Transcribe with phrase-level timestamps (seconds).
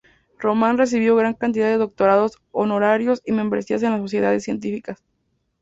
[0.39, 5.03] Raman recibió gran cantidad de doctorados honorarios y membresías en sociedades científicas.